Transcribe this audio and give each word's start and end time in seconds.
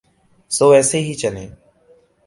سو 0.55 0.65
ایسے 0.75 0.99
ہی 1.05 1.13
چلے۔ 1.21 1.45